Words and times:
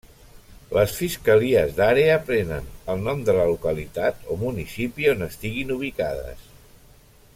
Les 0.75 0.93
fiscalies 0.99 1.75
d’àrea 1.79 2.15
prenen 2.29 2.71
el 2.93 3.05
nom 3.09 3.21
de 3.27 3.37
la 3.41 3.45
localitat 3.51 4.25
o 4.33 4.39
municipi 4.47 5.11
on 5.13 5.23
estiguin 5.27 5.75
ubicades. 5.77 6.49